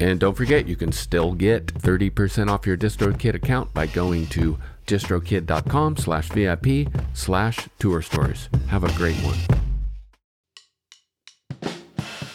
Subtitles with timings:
[0.00, 4.58] And don't forget, you can still get 30% off your DistroKid account by going to
[4.86, 8.48] distrokid.com slash VIP slash tour stories.
[8.68, 9.38] Have a great one.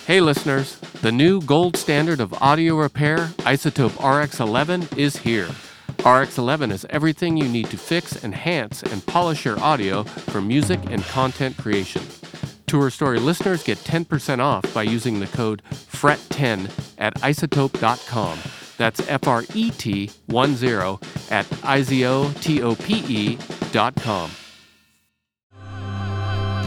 [0.06, 5.48] Hey listeners, the new gold standard of audio repair, iZotope RX11, is here.
[6.00, 11.02] RX11 is everything you need to fix, enhance, and polish your audio for music and
[11.04, 12.02] content creation.
[12.74, 18.40] Tour Story listeners get 10% off by using the code FRET10 at izotope.com.
[18.80, 21.00] That's F R E T 1 0
[21.30, 23.38] at I-Z-O-T-O-P-E
[23.72, 24.32] dot com.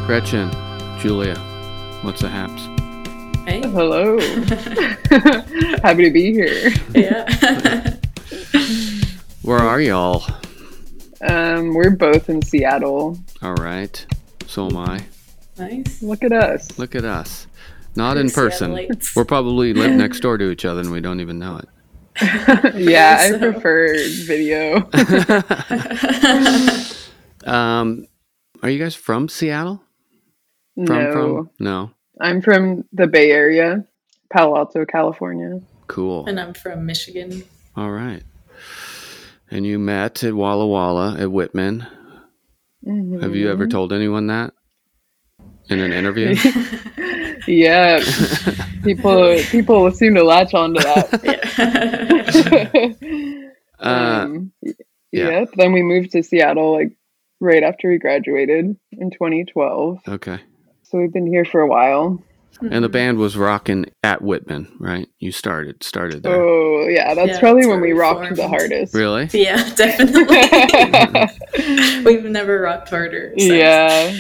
[0.07, 0.49] Gretchen,
[1.01, 1.35] Julia,
[2.03, 2.63] what's the haps?
[3.45, 3.63] Hey.
[3.63, 4.17] Hello.
[5.83, 6.71] Happy to be here.
[6.95, 7.97] Yeah.
[9.43, 10.23] Where are y'all?
[11.29, 13.19] Um, we're both in Seattle.
[13.43, 14.07] All right.
[14.47, 15.05] So am I.
[15.59, 16.03] nice.
[16.03, 16.79] Look at us.
[16.79, 17.47] Look at us.
[17.95, 18.73] Not in person.
[18.73, 19.17] Seattleites.
[19.17, 21.69] We're probably live next door to each other and we don't even know it.
[22.77, 23.95] yeah, I So- prefer
[24.27, 24.89] video.
[27.45, 28.07] Um,
[28.63, 29.81] are you guys from Seattle?
[30.75, 31.51] From no, from?
[31.61, 31.91] No.
[32.21, 33.85] I'm from the Bay Area,
[34.33, 35.61] Palo Alto, California.
[35.87, 36.27] Cool.
[36.27, 37.45] and I'm from Michigan.
[37.77, 38.25] All right.
[39.49, 41.81] And you met at Walla Walla at Whitman.
[41.81, 41.91] Have
[42.85, 43.49] you Mm-hmm.
[43.49, 44.53] ever told anyone that
[45.69, 46.35] in an interview?
[47.49, 48.01] Yeah,
[48.83, 51.21] people people seem to latch onto that.
[53.79, 53.79] Yeah.
[53.87, 54.53] uh, um,
[55.13, 55.29] yeah.
[55.29, 55.49] Yep.
[55.57, 56.91] Then we moved to Seattle like
[57.41, 60.01] right after we graduated in 2012.
[60.09, 60.41] okay.
[60.83, 62.21] So we've been here for a while.
[62.71, 65.07] And the band was rocking at Whitman, right?
[65.21, 66.35] You started started there.
[66.35, 68.37] Oh yeah, that's Yeah, probably that's when we we rocked formed.
[68.39, 68.93] the hardest.
[68.95, 69.29] Really?
[69.35, 70.25] yeah, definitely.
[72.05, 73.35] We've never rocked harder.
[73.39, 73.53] since.
[73.53, 74.17] yeah,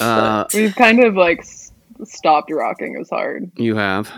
[0.00, 1.72] Uh, we've kind of like s-
[2.04, 4.10] stopped rocking as hard, you have.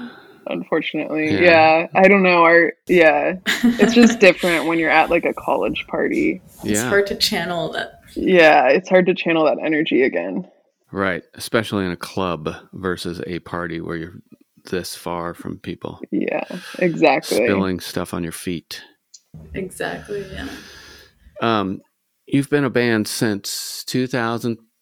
[0.46, 1.32] unfortunately.
[1.32, 1.40] Yeah.
[1.40, 1.86] Yeah.
[1.94, 2.42] I don't know.
[2.44, 6.40] Our yeah, it's just different when you're at like a college party.
[6.64, 6.88] It's Yeah.
[6.88, 8.00] hard to channel that.
[8.14, 10.48] Yeah, it's hard to channel that energy again.
[10.90, 11.22] Right.
[11.34, 14.14] Especially in a club versus a party where you're
[14.70, 16.00] this far from people.
[16.10, 16.44] Yeah,
[16.78, 17.38] exactly.
[17.38, 18.82] Spilling stuff on your feet.
[19.54, 20.24] Exactly.
[20.30, 20.48] Yeah.
[21.40, 21.80] Um,
[22.26, 23.84] you've been a band since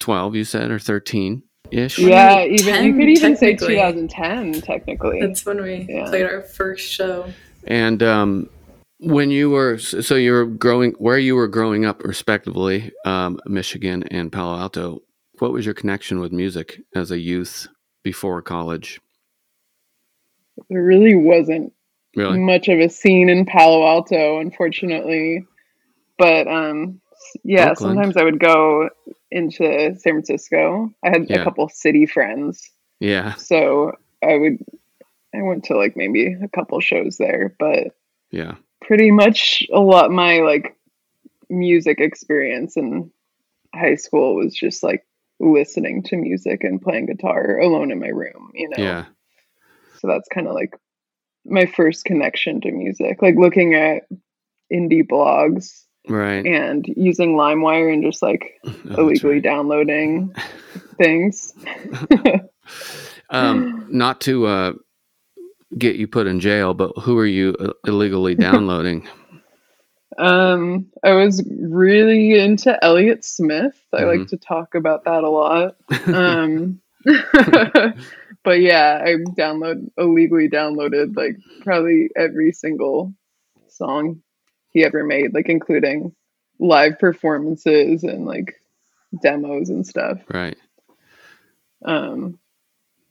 [0.01, 1.99] 2012, you said, or 13 ish.
[1.99, 5.21] Yeah, even you could even say 2010 technically.
[5.21, 6.09] That's when we Yeah.
[6.09, 7.33] played our first show.
[7.67, 8.49] And um,
[8.99, 14.03] when you were, so you were growing, where you were growing up, respectively, um, Michigan
[14.11, 15.03] and Palo Alto,
[15.39, 17.69] what was your connection with music as a youth
[18.03, 19.01] before college?
[20.69, 21.73] There really wasn't
[22.17, 22.39] Really?
[22.39, 25.47] much of a scene in Palo Alto, unfortunately.
[26.19, 27.01] But um,
[27.45, 27.97] yeah, Oakland.
[27.97, 28.91] sometimes I would go
[29.31, 29.63] into
[29.97, 30.93] San Francisco.
[31.05, 31.41] I had Yeah.
[31.41, 33.35] a couple city friends, Yeah.
[33.35, 33.93] so
[34.23, 34.59] I would.
[35.33, 37.95] I went to like maybe a couple shows there, but
[38.33, 38.57] Yeah.
[38.81, 40.75] pretty much a lot my like
[41.49, 43.11] music experience in
[43.75, 45.07] high school was just like
[45.39, 48.83] listening to music and playing guitar alone in my room, you know.
[48.83, 49.07] Yeah.
[49.99, 50.75] So that's kind of like
[51.45, 54.03] my first connection to music, like looking at
[54.73, 56.45] indie blogs Right.
[56.47, 59.43] and using LimeWire and just like Oh, illegally right.
[59.43, 60.35] downloading
[60.99, 61.53] things.
[63.31, 64.73] Um, not to uh,
[65.79, 69.07] get you put in jail, but who are you uh, illegally downloading?
[70.19, 73.81] Um, I was really into Elliott Smith.
[73.93, 74.19] I Mhm.
[74.19, 75.77] like to talk about that a lot.
[76.07, 76.81] Um,
[78.43, 83.15] but yeah, I download illegally downloaded like probably every single
[83.69, 84.23] song
[84.71, 86.15] he ever made, like including
[86.59, 88.55] live performances and like
[89.23, 90.19] demos and stuff.
[90.33, 90.57] Right.
[91.85, 92.39] Um,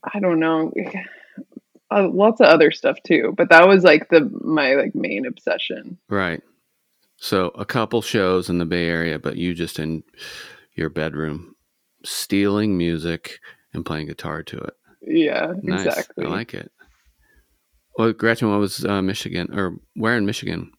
[0.03, 0.71] I don't know,
[1.91, 5.97] uh, lots of other stuff too, but that was like the my like main obsession.
[6.09, 6.41] Right.
[7.17, 10.03] So a couple shows in the Bay Area, but you just in
[10.75, 11.55] your bedroom
[12.05, 13.39] stealing music
[13.73, 14.73] and playing guitar to it.
[15.01, 15.85] Yeah, Nice.
[15.85, 16.25] exactly.
[16.25, 16.71] I like it.
[17.97, 20.71] Well, Gretchen, what was uh, Michigan or where in Michigan?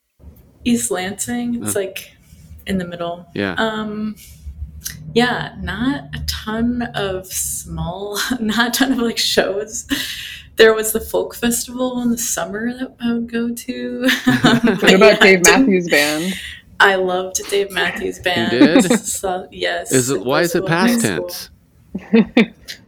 [0.64, 1.62] East Lansing.
[1.64, 1.80] It's Oh.
[1.80, 2.12] like
[2.66, 3.26] in the middle.
[3.34, 3.54] Yeah.
[3.58, 4.16] Um,
[5.14, 9.86] yeah, not a ton of small, not a ton of like shows.
[10.56, 14.08] There was the folk festival in the summer that I would go to.
[14.42, 16.34] What about yeah, Dave Matthews Band?
[16.80, 18.52] I loved Dave Matthews Band.
[18.52, 19.00] You did?
[19.06, 19.92] So, yes.
[19.92, 21.50] is it why is it was in high past tense?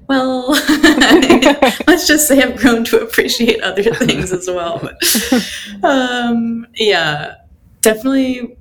[0.09, 0.49] Well,
[1.87, 4.79] let's just say I've grown to appreciate other things as well.
[4.83, 7.37] But, um, yeah,
[7.83, 8.57] definitely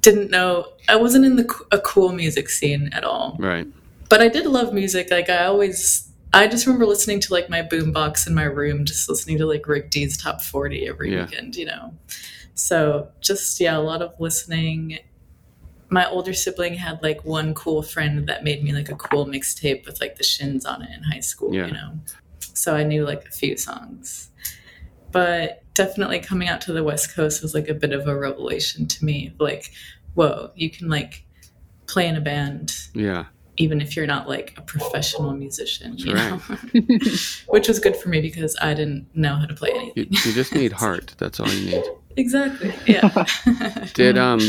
[0.00, 0.66] didn't know.
[0.88, 3.66] I wasn't in the a cool music scene at all, Right.
[4.08, 5.10] but I did love music.
[5.10, 9.08] Like I always, I just remember listening to like my boombox in my room, just
[9.08, 11.26] listening to like Rick Dees top forty every Yeah.
[11.26, 11.56] weekend.
[11.56, 11.94] You know,
[12.54, 14.98] so just yeah, a lot of listening.
[15.92, 19.84] My older sibling had like one cool friend that made me like a cool mixtape
[19.86, 21.66] with like the shins on it in high school, Yeah.
[21.66, 21.98] you know.
[22.54, 24.30] So I knew like a few songs.
[25.10, 28.86] But definitely coming out to the West Coast was like a bit of a revelation
[28.86, 29.32] to me.
[29.38, 29.70] Like,
[30.14, 31.24] whoa, you can like
[31.86, 33.26] play in a band Yeah.
[33.56, 36.30] even if you're not like a professional musician, you Right.
[36.30, 36.38] know?
[37.48, 39.92] Which was good for me because I didn't know how to play anything.
[39.96, 41.14] You, you just need heart.
[41.18, 41.84] That's all you need.
[42.16, 42.72] exactly.
[42.86, 43.24] Yeah.
[43.94, 44.40] Did um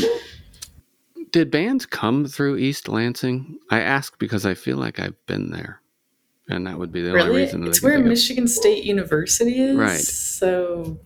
[1.30, 3.58] did bands come through East Lansing?
[3.70, 5.80] I ask because I feel like I've been there.
[6.48, 7.98] And that would be the only reason that It's where.
[8.00, 9.74] Michigan State University is.
[9.76, 9.98] Right.
[9.98, 10.98] So,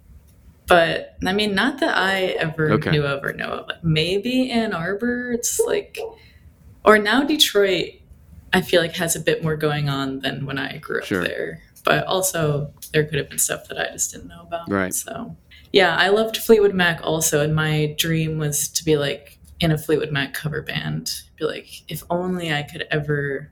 [0.67, 2.91] but I mean, not that I ever Okay.
[2.91, 3.71] knew of or know of.
[3.83, 5.33] Maybe Ann Arbor.
[5.33, 5.99] It's like,
[6.85, 7.95] or now Detroit.
[8.53, 11.23] I feel like has a bit more going on than when I grew up Sure.
[11.23, 11.61] there.
[11.85, 14.71] But also, there could have been stuff that I just didn't know about.
[14.71, 14.95] Right.
[14.95, 15.37] So,
[15.73, 19.79] yeah, I loved Fleetwood Mac also, and my dream was to be like in a
[19.79, 21.13] Fleetwood Mac cover band.
[21.39, 23.51] Be like, if only I could ever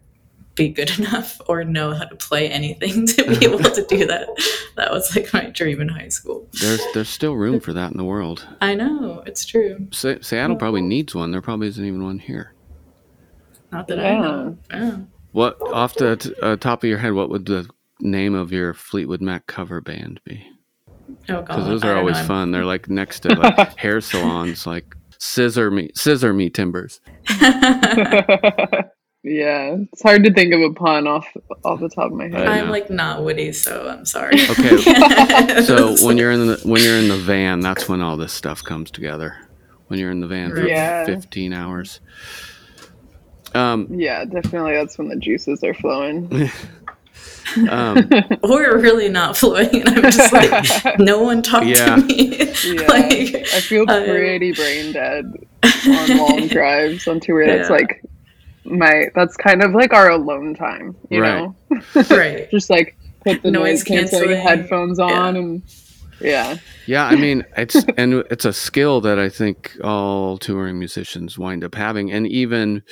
[0.54, 4.28] be good enough or know how to play anything to be able to do that.
[4.76, 6.48] That was like my dream in high school.
[6.60, 8.44] There's there's still room for that in the world.
[8.60, 9.86] I know, it's true.
[9.92, 11.30] Se- Seattle probably needs one.
[11.30, 12.54] There probably isn't even one here.
[13.70, 14.58] Not that I know.
[14.72, 14.96] Yeah.
[15.30, 17.12] What off the t- uh, top of your head?
[17.12, 20.44] What would the name of your Fleetwood Mac cover band be?
[21.28, 21.46] Oh god.
[21.46, 22.24] Because those are always know.
[22.24, 22.50] fun.
[22.50, 27.00] They're like next to like hair salons, like scissor me, scissor me timbers.
[29.24, 31.26] Yeah, it's hard to think of a pun off
[31.64, 32.46] off the top of my head.
[32.46, 34.34] I I'm like not witty, so I'm sorry.
[34.50, 34.76] Okay,
[35.62, 38.62] So when you're in the when you're in the van, that's when all this stuff
[38.62, 39.36] comes together.
[39.88, 41.04] When you're in the van for Yeah.
[41.06, 42.00] 15 hours.
[43.54, 44.72] Um, yeah, definitely.
[44.74, 46.50] That's when the juices are flowing.
[47.70, 48.08] um,
[48.42, 51.96] or really not flowing, and I'm just like, no one talked Yeah.
[51.96, 52.36] to me.
[52.64, 52.86] Yeah.
[52.88, 55.32] like, I feel I- pretty brain dead
[55.86, 57.46] on long drives on tour.
[57.46, 57.76] That's Yeah.
[57.76, 58.02] like
[58.64, 59.06] my.
[59.14, 60.96] That's kind of like our alone time.
[61.10, 61.38] You Right.
[61.70, 62.50] know, right.
[62.50, 64.40] just like put the Noise noise canceling canceling.
[64.46, 65.28] headphones on Yeah.
[65.40, 65.62] and
[66.20, 66.56] yeah.
[66.86, 71.64] yeah, I mean, it's and it's a skill that I think all touring musicians wind
[71.64, 72.12] up having.
[72.12, 72.82] And even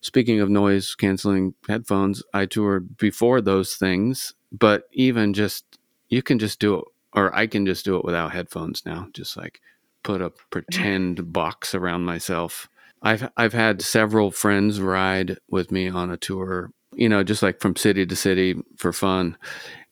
[0.00, 6.38] speaking of noise canceling headphones, I toured before those things, but even just you can
[6.38, 6.84] just do it,
[7.14, 9.06] or I can just do it without headphones now.
[9.12, 9.60] Just like
[10.02, 12.68] put a pretend box around myself.
[13.02, 17.60] I've I've had several friends ride with me on a tour, you know, just like
[17.60, 19.36] from city to city for fun.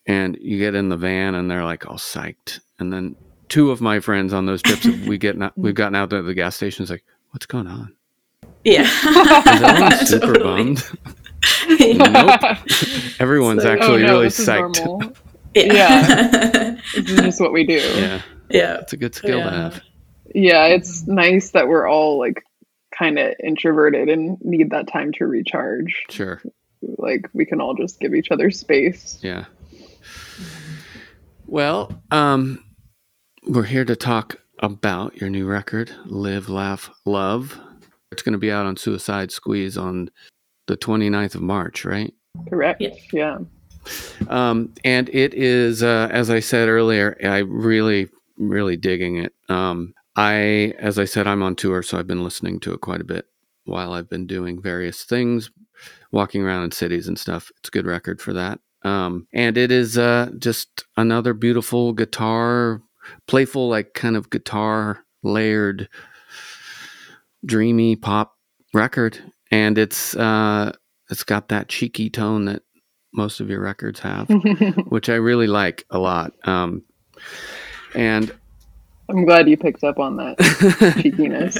[0.06, 2.60] And you get in the van and they're like all psyched.
[2.78, 3.16] And then
[3.48, 6.34] two of my friends on those trips, we get not, we've gotten out to the
[6.34, 7.94] gas stations like, what's going on?
[8.64, 8.82] Yeah.
[8.82, 10.44] Is everyone super Totally.
[10.44, 10.84] bummed?
[11.68, 11.96] Yeah.
[12.48, 12.58] nope.
[13.20, 14.84] Everyone's So- actually oh, no, really psyched.
[14.84, 15.12] normal.
[15.54, 16.76] Yeah.
[16.94, 17.74] This is just what we do.
[17.74, 18.20] Yeah,
[18.50, 18.74] yeah.
[18.78, 19.80] it's a good skill to have.
[20.34, 22.42] Yeah, it's nice that we're all like
[22.96, 26.04] kind of introverted and need that time to recharge.
[26.10, 26.42] Sure.
[26.98, 29.18] Like we can all just give each other space.
[29.22, 29.44] Yeah.
[31.46, 32.64] Well, um,
[33.46, 37.58] we're here to talk about your new record, Live, Laugh, Love.
[38.12, 40.10] It's going to be out on Suicide Squeeze on
[40.66, 42.12] the 29th of March, right?
[42.48, 42.80] Correct?
[42.80, 42.94] Yeah.
[43.12, 43.38] Yeah.
[44.28, 49.32] Um, and it is, uh, as I said earlier, I really, really digging it.
[49.48, 53.00] Um, I, as I said, I'm on tour, so I've been listening to it quite
[53.00, 53.26] a bit
[53.64, 55.50] while I've been doing various things,
[56.10, 57.50] walking around in cities and stuff.
[57.58, 58.60] It's a good record for that.
[58.82, 62.82] Um, and it is uh, just another beautiful guitar,
[63.26, 65.88] playful, like kind of guitar layered,
[67.44, 68.36] dreamy pop
[68.72, 69.18] record.
[69.50, 70.72] And it's uh,
[71.10, 72.62] it's got that cheeky tone that
[73.12, 74.28] most of your records have,
[74.88, 76.32] which I really like a lot.
[76.44, 76.84] Um,
[77.94, 78.32] and
[79.08, 80.36] I'm glad you picked up on that
[81.02, 81.56] cheekiness.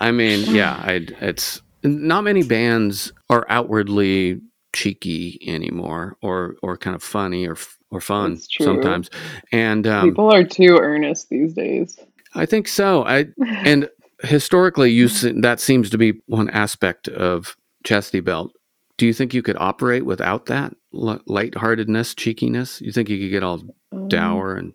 [0.00, 4.40] I mean, yeah, I, it's not many bands are outwardly
[4.72, 7.56] cheeky anymore, or or kind of funny or
[7.90, 9.10] or fun sometimes.
[9.50, 11.98] And um, People are too earnest these days.
[12.34, 13.04] I think so.
[13.04, 13.26] I
[13.64, 13.88] and
[14.22, 15.08] historically, you
[15.42, 18.52] that seems to be one aspect of Chastity Belt.
[18.98, 22.80] Do you think you could operate without that lightheartedness, cheekiness?
[22.80, 24.74] You think you could get all Um, dour and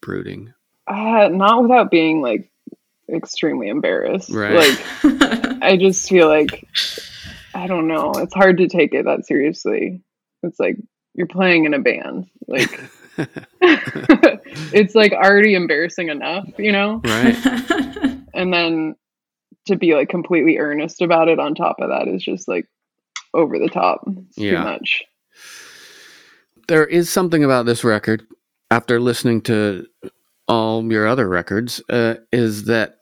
[0.00, 0.52] brooding?
[0.86, 2.50] Uh, not without being like
[3.12, 4.30] extremely embarrassed.
[4.30, 4.54] Right.
[4.54, 4.78] Like
[5.62, 6.66] I just feel like
[7.54, 8.12] I don't know.
[8.16, 10.02] It's hard to take it that seriously.
[10.42, 10.76] It's like
[11.14, 12.26] you're playing in a band.
[12.46, 12.80] Like
[13.60, 17.00] it's like already embarrassing enough, you know?
[17.04, 17.36] right.
[18.34, 18.94] And then
[19.66, 22.66] to be like completely earnest about it on top of that is just like
[23.34, 24.02] over the top.
[24.06, 24.50] It's Yeah.
[24.52, 25.04] too much.
[26.68, 28.24] There is something about this record,
[28.70, 29.86] after listening to
[30.48, 32.96] all your other records, uh, is that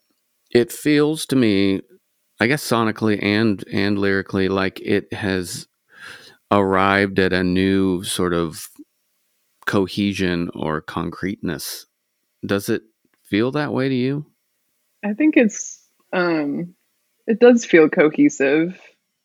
[0.51, 1.83] it feels to me,
[2.41, 5.67] I guess sonically and and lyrically, like it has
[6.51, 8.69] arrived at a new sort of
[9.67, 11.87] cohesion or concreteness.
[12.45, 12.83] Does it
[13.25, 14.27] feel that way to you?
[15.05, 15.83] I think it's
[16.13, 16.75] um
[17.27, 18.81] it does feel cohesive.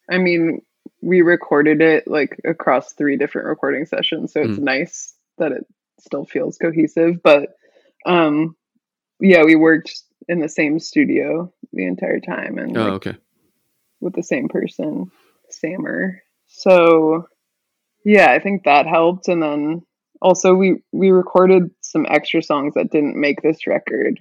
[0.09, 0.61] I mean,
[1.01, 4.63] we recorded it like across three different recording sessions, so it's Mm.
[4.63, 5.65] nice that it
[6.01, 7.49] still feels cohesive, but
[8.05, 8.55] um
[9.19, 13.17] yeah, we worked in the same studio the entire time and Oh, like, okay.
[13.99, 15.11] with the same person,
[15.49, 16.19] Samur.
[16.47, 17.27] So
[18.03, 19.83] yeah, I think that helped and then
[20.21, 24.19] also we we recorded some extra songs that didn't make this record.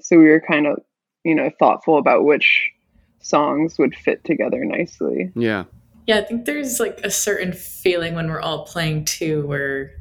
[0.00, 0.78] So we were kind of,
[1.24, 2.70] you know, thoughtful about which
[3.20, 5.30] songs would fit together nicely.
[5.34, 5.64] Yeah.
[6.06, 9.92] Yeah, I think there's like a certain feeling when we're all playing too, where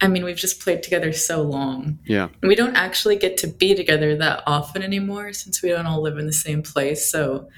[0.00, 1.98] I mean, we've just played together so long.
[2.04, 2.28] Yeah.
[2.42, 6.02] And we don't actually get to be together that often anymore since we don't all
[6.02, 7.10] live in the same place.
[7.10, 7.48] So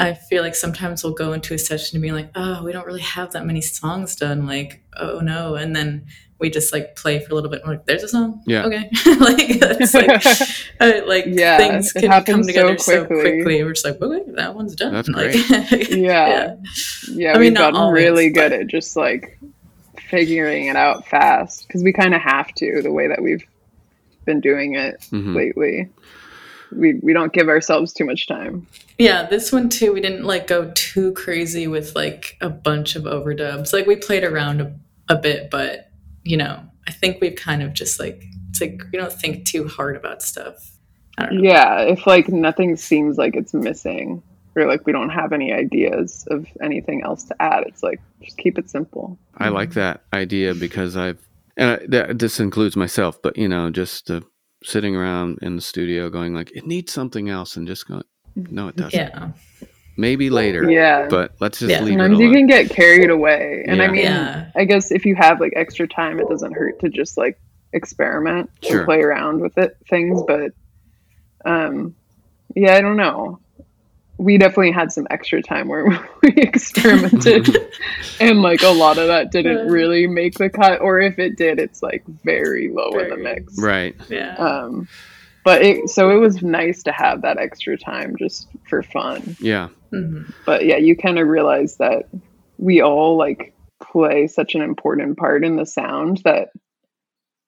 [0.00, 2.86] I feel like sometimes we'll go into a session and be like, oh, we don't
[2.86, 4.46] really have that many songs done.
[4.46, 5.56] Like, oh no.
[5.56, 6.06] And then
[6.38, 7.60] we just like play for a little bit.
[7.62, 8.40] And we're like, there's a song.
[8.46, 8.64] Yeah.
[8.64, 8.88] Okay.
[9.18, 10.24] like, that's like,
[10.80, 13.32] uh, like Yeah, things can come together so quickly.
[13.42, 13.64] quickly.
[13.64, 14.94] We're just like, okay, that one's done.
[14.94, 15.34] That's Like,
[15.90, 16.54] Yeah.
[17.10, 19.38] Yeah, I mean, we've gotten really always, good but- at just like
[20.08, 23.44] figuring it out fast because we kind of have to the way that we've
[24.24, 25.34] been doing it Mhm.
[25.34, 25.88] lately.
[26.70, 28.66] We we don't give ourselves too much time.
[28.98, 33.04] Yeah, this one too, we didn't like go too crazy with like a bunch of
[33.04, 33.72] overdubs.
[33.72, 34.72] Like we played around a,
[35.08, 35.90] a bit, but
[36.24, 39.66] you know, I think we've kind of just like it's like we don't think too
[39.66, 40.72] hard about stuff.
[41.16, 41.48] I don't know.
[41.50, 44.22] Yeah, if like nothing seems like it's missing
[44.58, 48.36] or like we don't have any ideas of anything else to add, it's like just
[48.36, 49.18] keep it simple.
[49.36, 51.18] I like that idea because I've,
[51.56, 54.20] and I, that, this includes myself, but you know, just uh,
[54.64, 58.02] sitting around in the studio going like, it needs something else, and just going,
[58.36, 58.98] no, it doesn't.
[58.98, 59.30] Yeah.
[59.96, 61.08] Maybe later, Yeah.
[61.08, 61.80] but let's just Yeah.
[61.82, 63.64] leave it Sometimes you can get carried away.
[63.66, 64.50] And I mean, Yeah.
[64.54, 67.36] I guess if you have like extra time, it doesn't hurt to just like
[67.72, 68.78] experiment Sure.
[68.78, 70.22] and play around with it things.
[70.24, 70.52] But
[71.44, 71.96] um,
[72.54, 73.40] yeah, I don't know.
[74.18, 75.84] We definitely had some extra time where
[76.22, 77.56] we experimented,
[78.20, 79.72] and like a lot of that didn't Yeah.
[79.72, 83.58] really make the cut, or if it did, it's like very low in the mix.
[83.58, 83.94] right.
[84.08, 84.34] Yeah.
[84.34, 84.88] Um,
[85.44, 89.68] but it so it was nice to have that extra time just for fun Yeah.
[89.92, 90.30] Mhm.
[90.44, 92.08] but yeah you kind of realize that
[92.58, 96.48] we all like play such an important part in the sound that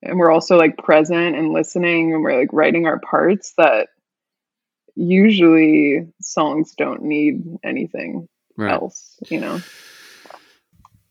[0.02, 3.88] and we're also like present and listening and we're like writing our parts that
[4.96, 8.72] usually songs don't need anything Right.
[8.72, 9.60] else you know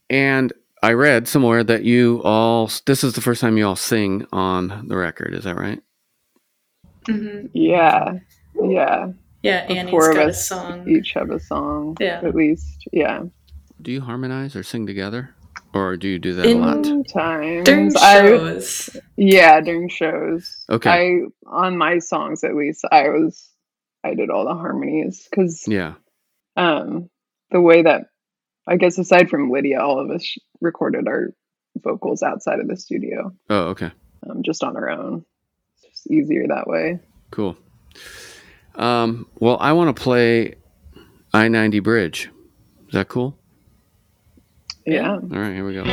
[0.08, 4.26] And I read somewhere that you all, this is the first time you all sing
[4.32, 5.34] on the record.
[5.34, 5.80] Is that right?
[7.06, 7.50] Mhm.
[7.54, 8.12] yeah
[8.62, 9.08] yeah
[9.42, 10.88] Yeah, the Annie's four of got a song.
[10.88, 12.20] each have a song Yeah.
[12.22, 13.22] at least yeah
[13.82, 15.30] Do you harmonize or sing together?
[15.72, 16.84] Or do you do that a lot?
[16.84, 18.96] sometimes During I, shows.
[19.16, 20.64] Yeah, during shows.
[20.68, 20.90] Okay.
[20.90, 23.49] I on my songs at least, I was
[24.04, 25.94] I did all the harmonies because Yeah.
[26.56, 27.10] um
[27.50, 28.06] the way that
[28.66, 31.34] I guess aside from Lydia, all of us recorded our
[31.76, 33.90] vocals outside of the studio, Oh, okay.
[34.28, 35.24] um, just on our own.
[35.74, 37.00] It's just easier that way.
[37.30, 37.56] Cool.
[38.74, 40.54] Um, well, I want to play
[41.32, 42.30] I 90 Bridge.
[42.88, 43.36] Is that cool?
[44.86, 45.12] Yeah.
[45.14, 45.84] All right, here we go.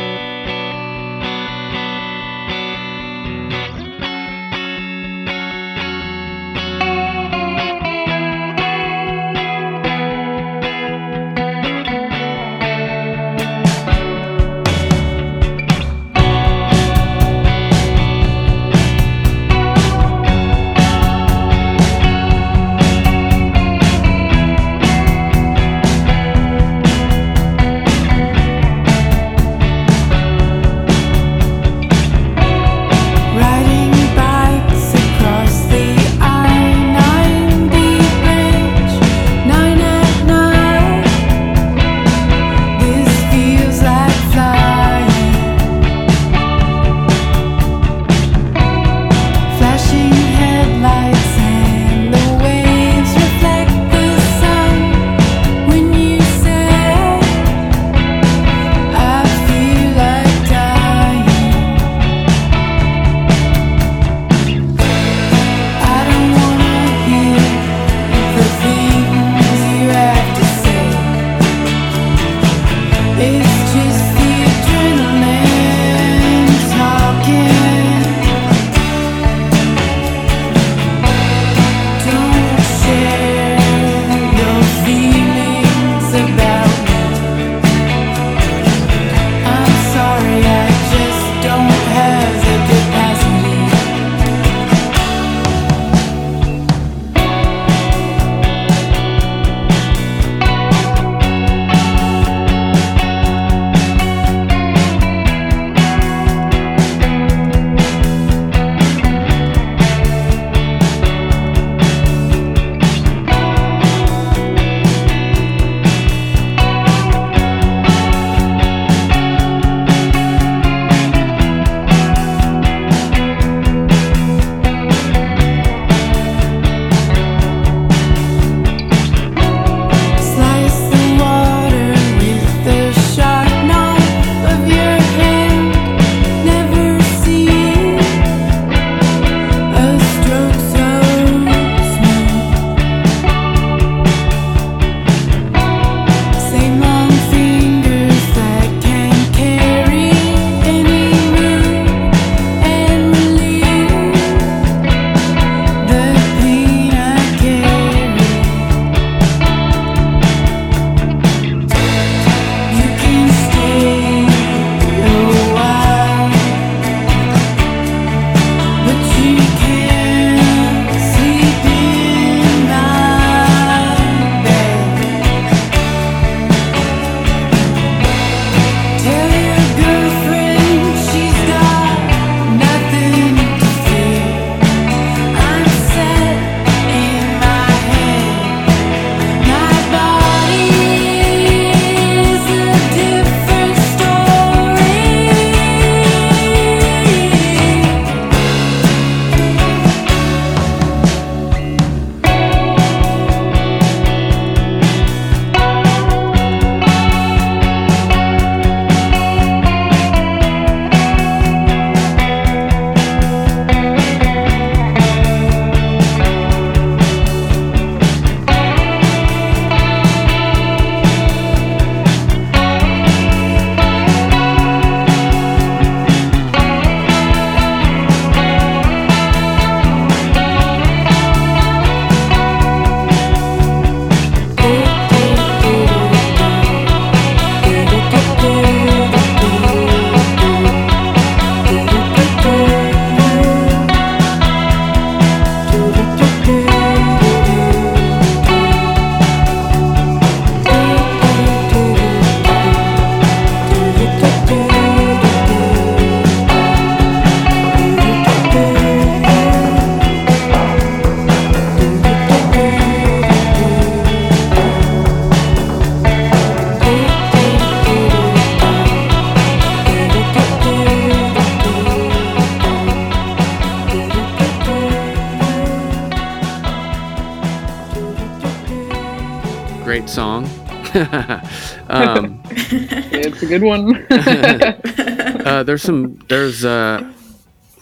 [283.58, 284.06] Good one.
[285.46, 287.12] uh, there's some there's uh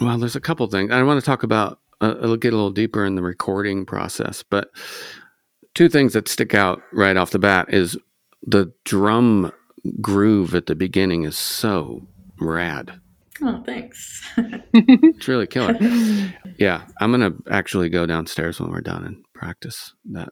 [0.01, 2.71] well there's a couple things i want to talk about uh, I'll get a little
[2.71, 4.71] deeper in the recording process, but
[5.75, 7.97] two things that stick out right off the bat is
[8.47, 9.53] the drum
[10.01, 12.07] groove at the beginning is so
[12.39, 13.01] rad.
[13.43, 14.23] Oh, thanks.
[14.73, 15.77] It's really killer.
[16.59, 20.31] Yeah, I'm gonna actually go downstairs when we're done and practice that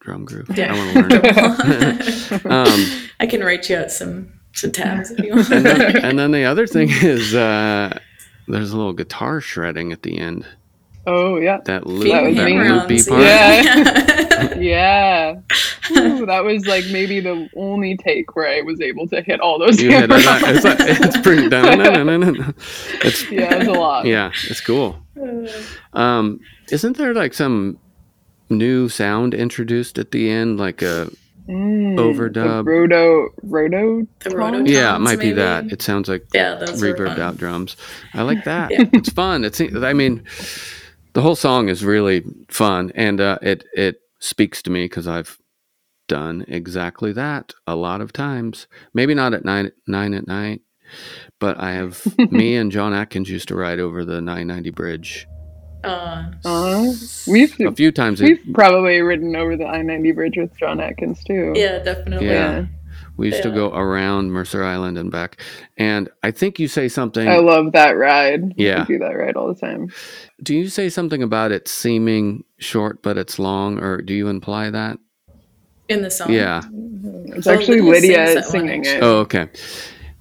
[0.00, 0.50] drum groove.
[0.56, 0.74] Yeah.
[0.74, 2.46] I want to learn it.
[2.46, 5.50] um, I can write you out some some tabs if you want.
[5.50, 7.98] and, then, and then the other thing is uh,
[8.48, 10.46] there's a little guitar shredding at the end.
[11.06, 13.22] Oh yeah, That loop, That was that loopy part.
[13.22, 14.54] Yeah.
[14.58, 15.40] yeah.
[15.96, 19.58] Ooh, that was like maybe the only take where I was able to hit all
[19.58, 19.80] those.
[19.80, 20.10] You hit it.
[20.12, 21.48] It's, like, it's pretty.
[23.02, 24.04] It's yeah, it was a lot.
[24.06, 24.98] yeah, it's cool.
[25.94, 27.78] Um, isn't there like some
[28.48, 31.10] new sound introduced at the end, like a
[31.50, 32.64] Mm, Overdub.
[32.64, 34.06] the Roto, roto.
[34.20, 35.72] The roto- yeah, it Tones, might be that.
[35.72, 37.76] It sounds like yeah, those were reverbed out drums.
[38.14, 38.70] I like that.
[38.70, 38.84] Yeah.
[38.92, 39.44] It's fun.
[39.44, 40.22] It's I mean,
[41.14, 45.38] the whole song is really fun, and uh, it it speaks to me because I've
[46.06, 48.68] done exactly that a lot of times.
[48.94, 50.60] Maybe not at nine nine at night,
[51.40, 52.00] but I have.
[52.30, 55.26] me and John Atkins used to ride over the 990 bridge
[55.84, 56.92] Uh, Uh,
[57.26, 58.20] we've a few times.
[58.20, 61.52] we've It, probably ridden over the I ninety bridge with John Atkins too.
[61.56, 62.26] yeah, definitely.
[62.28, 62.66] Yeah.
[63.16, 65.40] we used to go around Mercer Island and back,
[65.76, 67.28] and I think you say something.
[67.28, 68.54] I love that ride.
[68.56, 68.82] Yeah.
[68.82, 69.88] I do that ride all the time.
[70.42, 74.70] Do you say something about it seeming short but it's long, or do you imply
[74.70, 74.98] that?
[75.88, 76.28] In the song.
[76.32, 76.62] It's Yeah.
[77.46, 79.02] Oh, actually Lydia Lydia, sings one, singing it.
[79.02, 79.48] Oh, okay.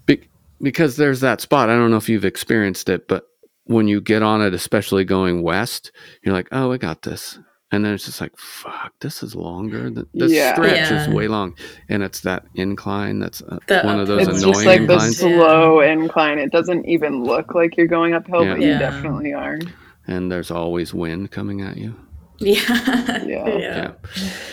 [0.05, 0.27] Be-
[0.61, 1.69] because there's that spot.
[1.69, 3.28] I don't know if you've experienced it, but
[3.69, 5.91] when you get on it, especially going west,
[6.23, 7.39] you're like, "Oh, I got this,"
[7.71, 9.89] and then it's just like, "Fuck, this is longer.
[9.89, 10.53] Than, this Yeah.
[10.53, 11.55] stretch is way long,"
[11.87, 13.19] and it's that incline.
[13.19, 16.39] That's uh, The one of those It's annoying just like the inclines, slow incline.
[16.39, 18.79] It doesn't even look like you're going uphill, but you Yeah.
[18.79, 19.59] definitely are.
[20.07, 21.95] and there's always wind coming at you.
[22.39, 23.23] Yeah.
[23.27, 23.91] Yeah.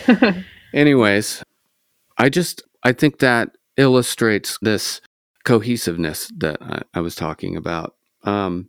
[0.09, 0.43] Yeah.
[0.75, 1.43] Anyways,
[2.19, 5.01] I just I think that illustrates this
[5.45, 7.95] cohesiveness that I, I was talking about.
[8.25, 8.69] Um,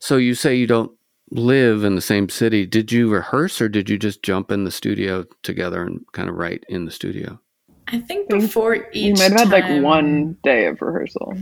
[0.00, 0.92] so you say you don't
[1.30, 2.66] live in the same city.
[2.66, 6.36] Did you rehearse or did you just jump in the studio together and kind of
[6.36, 7.40] write in the studio?
[7.88, 11.36] I think think before We each might have had like one day of rehearsal.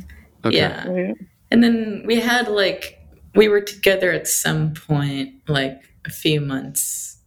[0.44, 0.56] Okay.
[0.56, 0.88] Yeah.
[0.88, 1.14] Right?
[1.50, 2.98] And then we had like
[3.34, 7.18] we were together at some point, like a few months.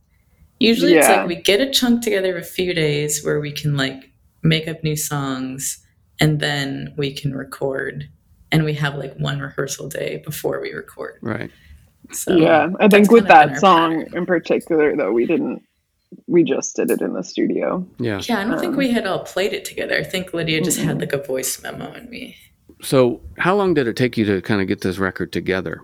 [0.59, 3.77] Usually it's like we get a chunk together of a few days where we can
[3.77, 4.11] like
[4.43, 5.85] make up new songs
[6.19, 8.09] and then we can record.
[8.51, 11.19] And we have like one rehearsal day before we record.
[11.21, 11.51] Right.
[12.11, 14.17] So yeah, I think with kind of been that song pattern.
[14.17, 15.61] in particular, though, we didn't.
[16.25, 17.85] We just did it in the studio.
[17.99, 18.19] Yeah.
[18.23, 19.95] Yeah, I don't think Um, we had all played it together.
[19.95, 21.01] I think Lydia just had Mm-mm.
[21.01, 22.35] like a voice memo and me.
[22.81, 25.81] So how long did it take you to kind of get this record together?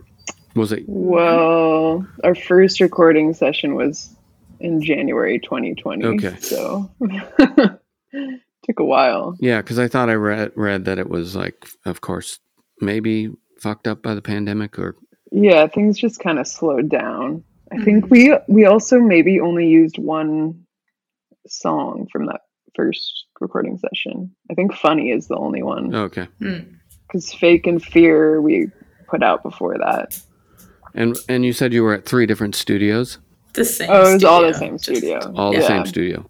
[0.56, 4.16] Was it Well, our first recording session was
[4.60, 6.06] in January 2020.
[6.06, 6.36] Okay.
[6.40, 6.90] So
[8.66, 9.36] took a while.
[9.40, 12.40] Yeah, because I thought I read read that it was like, of course,
[12.82, 14.96] maybe fucked up by the pandemic or
[15.32, 17.44] Yeah, things just kind of slowed down.
[17.72, 17.84] I Mm-hmm.
[17.84, 20.66] think we we also maybe only used one
[21.48, 22.42] song from that
[22.76, 24.32] first recording session.
[24.52, 26.28] I think "Funny" is the only one okay.
[26.40, 26.60] Hmm.
[27.08, 28.68] because "Fake" and "Fear" we
[29.08, 30.20] put out before that.
[30.94, 33.18] And and you said you were at three different studios,
[33.54, 35.34] the same Oh, it was all the studio, same just- studio.
[35.36, 36.30] all the same studio,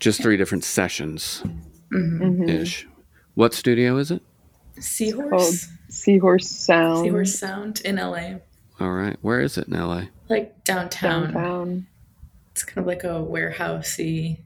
[0.00, 1.42] just three different sessions
[1.92, 2.20] Mhm.
[2.20, 2.48] Mhm.
[2.50, 2.86] ish.
[3.34, 4.22] What studio is it?
[4.80, 5.66] Seahorse.
[5.68, 8.38] Oh, Seahorse Sound Seahorse Sound in LA.
[8.80, 10.04] All right, where is it in LA?
[10.28, 11.32] Like downtown.
[11.32, 11.86] downtown.
[12.52, 14.38] It's kind of like a warehousey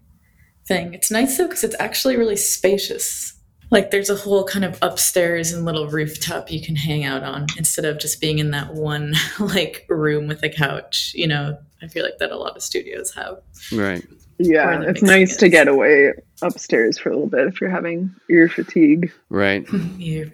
[0.67, 0.95] thing.
[0.95, 3.35] It's nice though because it's actually really spacious.
[3.71, 7.47] Like there's a whole kind of upstairs and little rooftop you can hang out on
[7.57, 11.13] instead of just being in that one like room with a couch.
[11.15, 13.39] You know, I feel like that a lot of studios have.
[13.73, 14.05] Right.
[14.47, 18.15] Yeah, it's mixing nice to get away upstairs for a little bit if you're having
[18.31, 19.13] ear fatigue.
[19.29, 19.67] Right.
[19.99, 20.25] yeah.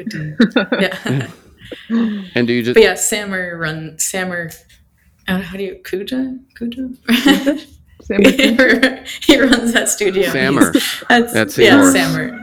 [0.71, 1.31] yeah.
[1.90, 4.51] And do you just But yeah, Samur run Samur.
[5.27, 6.97] Uh, how do you Khouja Khouja?
[8.01, 10.31] Same with- he runs that studio.
[10.31, 10.73] Samur?
[11.09, 11.92] That's, That's yeah, yours.
[11.92, 12.38] Samur.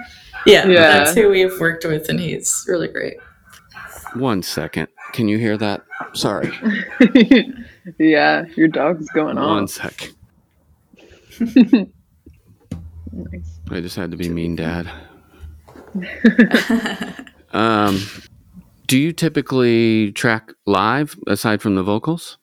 [0.46, 0.80] Yeah, Yeah.
[1.00, 3.18] that's who we've worked with, and he's really great.
[4.14, 4.90] One second.
[5.14, 5.82] Can you hear that?
[6.14, 6.52] Sorry.
[7.98, 9.68] yeah, your dog's going One on.
[9.68, 10.12] sec.
[11.40, 11.90] Nice.
[13.72, 14.90] I just had to be mean, Dad.
[17.54, 18.02] Um,
[18.86, 22.38] do you typically track live aside from the vocals?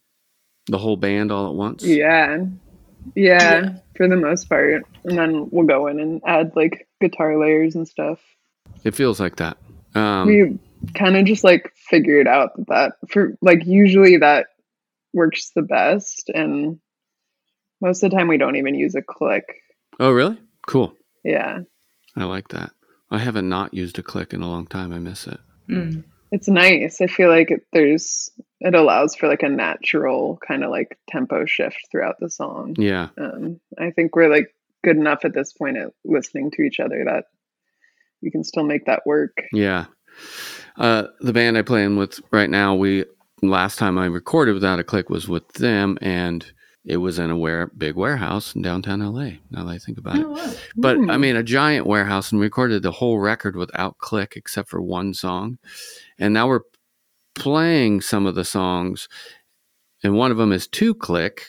[0.69, 1.85] The whole band all at once?
[1.85, 2.47] Yeah.
[3.15, 3.75] yeah, Yeah.
[3.95, 7.87] for the most part, and then we'll go in and add like guitar layers and
[7.87, 8.21] stuff.
[8.85, 9.59] It feels like that.
[9.95, 10.59] Um, we
[10.95, 14.47] kind of just like figured out that that for like usually that
[15.13, 16.31] works the best.
[16.35, 16.81] And
[17.83, 19.45] most of the time, we don't even use a click.
[20.01, 20.39] Oh, really?
[20.67, 20.95] Cool.
[21.25, 21.59] Yeah.
[22.17, 22.71] I like that.
[23.11, 24.93] I haven't not used a click in a long time.
[24.93, 25.41] I miss it.
[25.69, 26.05] Mm.
[26.31, 27.03] It's nice.
[27.03, 31.45] I feel like it, there's, it allows for like a natural kind of like tempo
[31.45, 32.75] shift throughout the song.
[32.79, 33.09] Yeah.
[33.19, 37.05] Um, I think we're like good enough at this point at listening to each other
[37.05, 37.25] that
[38.23, 39.37] we can still make that work.
[39.53, 39.87] Yeah.
[40.77, 43.05] Uh, the band I play in with right now, we
[43.43, 46.51] last time I recorded without a click was with them, and
[46.85, 49.39] it was in a ware, big warehouse in downtown LA.
[49.51, 50.53] Now that I think about it, Oh, wow.
[50.77, 51.21] but I Hmm.
[51.21, 55.15] mean a giant warehouse, and we recorded the whole record without click except for one
[55.15, 55.59] song,
[56.19, 56.63] and now we're
[57.35, 59.09] playing some of the songs,
[60.03, 61.47] and one of them is two click,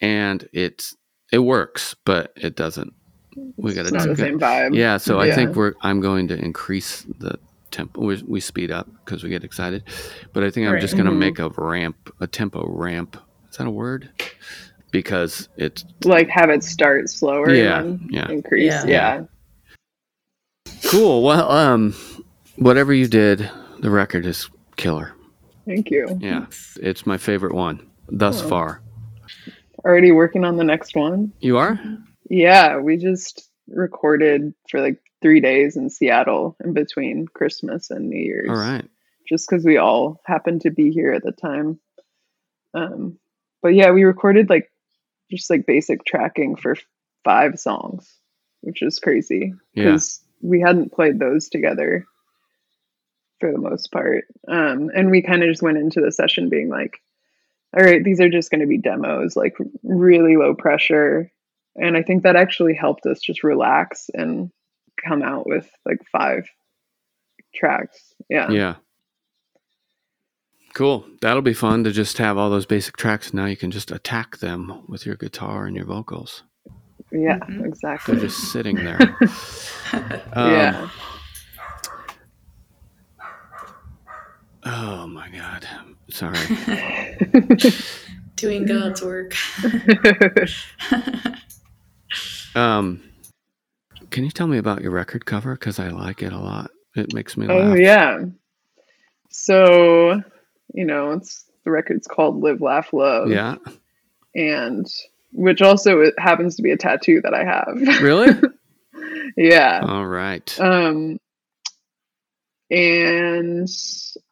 [0.00, 0.96] and it's
[1.32, 2.92] it works, but it doesn't.
[3.56, 4.74] We got to not the same vibe.
[4.74, 7.38] yeah, so I think we're I'm going to increase the
[7.70, 8.02] tempo.
[8.04, 9.84] We, we speed up because we get excited,
[10.34, 10.80] but I think I'm Right.
[10.80, 11.18] just going to Mhm.
[11.18, 13.16] make a ramp, a tempo ramp.
[13.52, 14.08] Is that a word?
[14.92, 18.30] Because it's Like have it start slower Yeah, and yeah.
[18.30, 18.72] increase.
[18.86, 19.24] Yeah.
[20.66, 20.72] Yeah.
[20.90, 21.22] cool.
[21.22, 21.94] Well, um,
[22.56, 25.12] whatever you did, the record is killer.
[25.66, 26.18] Thank you.
[26.20, 26.46] Yeah,
[26.80, 28.48] it's my favorite one thus Oh.
[28.48, 28.80] far.
[29.84, 31.32] Already working on the next one.
[31.40, 31.78] You are?
[32.30, 38.18] Yeah, we just recorded for like three days in Seattle in between Christmas and New
[38.18, 38.48] Year's.
[38.48, 38.84] All right.
[39.28, 41.78] Just because we all happened to be here at the time.
[42.74, 43.18] Um,
[43.62, 44.70] but yeah, we recorded like
[45.30, 46.76] just like basic tracking for
[47.24, 48.12] five songs,
[48.60, 49.84] which is crazy Yeah.
[49.84, 52.04] because we hadn't played those together
[53.40, 54.24] for the most part.
[54.48, 57.00] Um, and we kind of just went into the session being like,
[57.76, 61.30] all right, these are just going to be demos, like really low pressure.
[61.76, 64.50] And I think that actually helped us just relax and
[65.02, 66.46] come out with like five
[67.54, 68.14] tracks.
[68.28, 68.50] Yeah.
[68.50, 68.74] Yeah.
[70.74, 71.04] Cool.
[71.20, 73.34] That'll be fun to just have all those basic tracks.
[73.34, 76.42] Now you can just attack them with your guitar and your vocals.
[77.10, 78.06] Yeah, Mhm.
[78.06, 79.18] They're just sitting there.
[80.32, 80.88] Um, yeah.
[84.64, 85.68] Oh my God.
[86.08, 86.38] Sorry.
[88.36, 89.34] Doing God's work.
[92.54, 93.02] Um,
[94.10, 95.54] can you tell me about your record cover?
[95.54, 96.70] Because I like it a lot.
[96.94, 97.72] It makes me laugh.
[97.72, 98.18] oh yeah.
[99.30, 100.22] So,
[100.72, 103.30] you know, it's the record's called Live Laugh Love.
[103.30, 103.56] Yeah.
[104.34, 104.86] And
[105.32, 108.00] which also it happens to be a tattoo that I have.
[108.02, 108.28] Really?
[109.36, 109.80] yeah.
[109.86, 110.60] All right.
[110.60, 111.18] Um,
[112.70, 113.68] and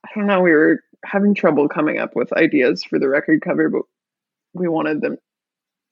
[0.04, 3.68] I don't know, we were having trouble coming up with ideas for the record cover,
[3.68, 3.82] but
[4.54, 5.18] we wanted them,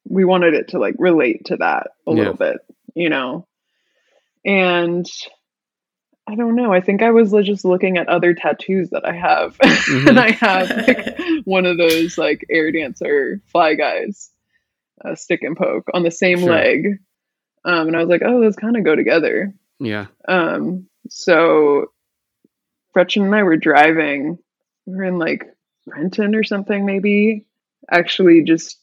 [0.09, 2.17] we wanted it to like relate to that a Yeah.
[2.19, 2.59] little bit,
[2.95, 3.47] you know?
[4.45, 5.07] And
[6.31, 9.57] I don't know, I think I was just looking at other tattoos that I have,
[9.63, 10.09] Mhm.
[10.11, 14.31] and I have like one of those like air dancer fly guys,
[15.05, 16.51] uh, stick and poke on the same Sure.
[16.51, 16.87] leg.
[17.65, 19.55] Um, and I was like, oh, those kind of go together.
[19.81, 20.07] Yeah.
[20.29, 21.87] Um, so
[22.93, 24.39] Gretchen and I were driving.
[24.87, 25.45] We were in like
[25.87, 27.47] Renton or something, maybe.
[27.91, 28.79] Actually, just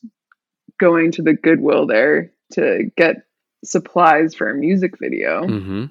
[0.80, 3.18] going to the Goodwill there to get
[3.64, 5.46] supplies for a music video.
[5.46, 5.86] Mm-hmm.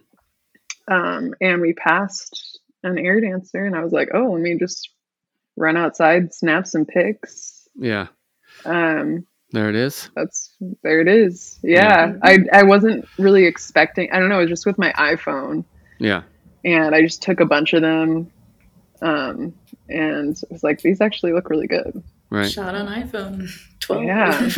[0.88, 4.90] Um, and we passed an air dancer, and I was like, oh, let me just
[5.56, 7.68] run outside, snap some pics.
[7.76, 8.08] Yeah.
[8.64, 10.10] Um, There it is.
[10.14, 11.58] that's there it is.
[11.62, 12.16] Yeah, Yeah.
[12.22, 14.10] I I wasn't really expecting.
[14.12, 14.38] I don't know.
[14.38, 15.64] It was just with my iPhone.
[15.98, 16.22] Yeah.
[16.64, 18.30] and I just took a bunch of them.
[19.02, 19.52] Um,
[19.88, 22.02] and it was like, these actually look really good.
[22.30, 22.50] Right.
[22.50, 23.48] Shot on iPhone
[23.80, 24.04] 12.
[24.04, 24.50] Yeah.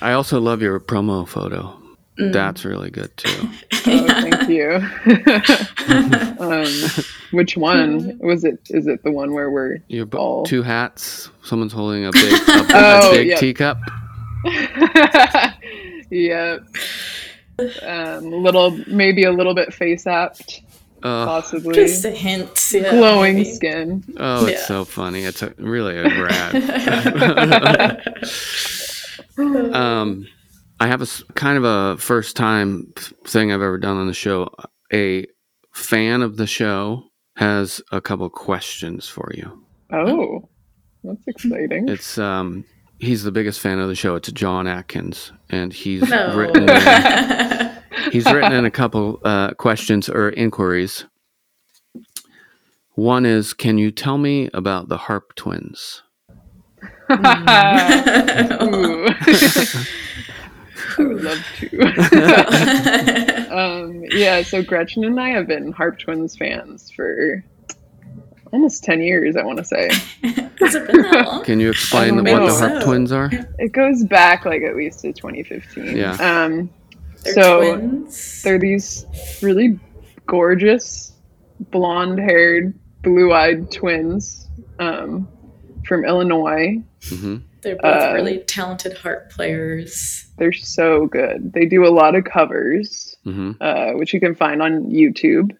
[0.02, 1.80] I also love your promo photo.
[2.18, 2.32] Mm.
[2.32, 3.48] That's really good too.
[3.72, 4.74] oh, thank you.
[6.44, 6.66] um,
[7.32, 8.60] which one was it?
[8.70, 10.44] Is it the one where we're Your bo- all?
[10.44, 11.30] two hats.
[11.42, 13.36] Someone's holding a big, a, a Oh, big yeah.
[13.36, 13.78] teacup.
[16.10, 16.64] yep.
[17.82, 20.60] Um, little, maybe a little bit face apt,
[21.02, 21.74] Oh, possibly.
[21.74, 22.70] Just a hint.
[22.72, 23.50] Yeah, Glowing maybe.
[23.50, 24.04] skin.
[24.18, 24.66] oh, it's Yeah.
[24.66, 25.24] so funny.
[25.24, 26.54] It's a, really a rad.
[29.74, 30.26] um,
[30.80, 32.92] I have a kind of a first time
[33.26, 34.48] thing I've ever done on the show.
[34.92, 35.26] A
[35.72, 37.04] fan of the show
[37.36, 39.64] has a couple questions for you.
[39.92, 40.48] Oh,
[41.02, 41.88] that's exciting.
[41.88, 42.64] It's um,
[42.98, 44.16] he's the biggest fan of the show.
[44.16, 46.36] It's John Atkins, and he's no.
[46.36, 47.72] written in,
[48.12, 51.04] he's written in a couple uh, questions or inquiries.
[52.96, 56.02] One is, can you tell me about the Harp Twins?
[60.98, 61.02] Ooh.
[61.02, 61.80] I would love to.
[63.56, 67.44] um, yeah, so Gretchen and I have been Harp Twins fans for
[68.52, 69.88] almost 10 years, I want to say.
[70.60, 71.44] Has it been that long?
[71.44, 72.46] Can you explain what the know.
[72.54, 73.30] Harp So- Twins are?
[73.58, 75.96] It goes back like at least to 2015.
[75.96, 76.12] Yeah.
[76.44, 76.70] Um,
[77.24, 78.42] They're so twins.
[78.42, 79.06] they're these
[79.42, 79.78] really
[80.26, 81.12] gorgeous,
[81.70, 85.26] blonde haired, blue eyed twins um,
[85.86, 86.82] from Illinois.
[87.08, 90.26] hmm They're both uh, really talented harp players.
[90.38, 91.52] They're so good.
[91.52, 95.50] They do a lot of covers, hmm uh, which you can find on YouTube.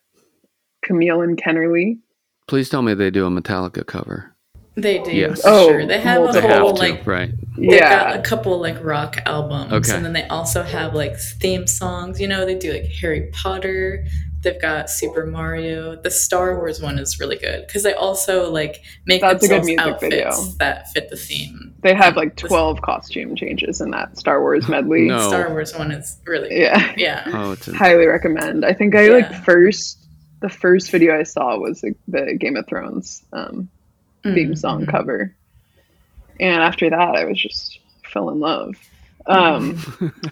[0.84, 1.98] Camille and Kennerly.
[2.46, 4.34] Please tell me they do a Metallica cover.
[4.76, 5.12] They do.
[5.12, 5.40] Yes.
[5.44, 5.86] Oh, sure.
[5.86, 7.30] They have well, a They have whole to, like right?
[7.56, 8.14] They've got Yeah.
[8.14, 9.96] a couple like rock albums, Okay.
[9.96, 12.20] and then they also have like theme songs.
[12.20, 14.04] You know, they do like Harry Potter.
[14.42, 15.96] They've got Super Mario.
[15.96, 19.62] The Star Wars one is really good because they also like make That's a good
[19.62, 20.56] themselves music outfits video.
[20.58, 21.73] that fit the theme.
[21.84, 25.02] They have like This- 12 costume changes in that Star Wars medley.
[25.08, 25.28] No.
[25.28, 26.48] Star Wars one is really.
[26.60, 26.92] Yeah.
[26.96, 27.24] yeah.
[27.32, 28.64] Oh, it's a, highly recommend.
[28.64, 29.12] I think I Yeah.
[29.12, 29.98] like first
[30.40, 33.68] the first video I saw was the, the Game of Thrones um,
[34.22, 34.58] theme Mhm.
[34.58, 35.34] song cover,
[36.40, 37.78] and after that I was just
[38.12, 38.74] fell in love.
[39.26, 39.78] Um,